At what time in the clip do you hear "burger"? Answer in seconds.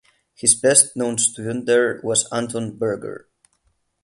2.75-3.27